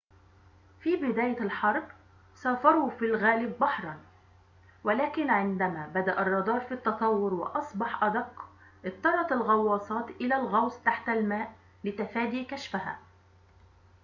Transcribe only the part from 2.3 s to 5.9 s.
سافروا في الغالب بحرًا ولكن عندما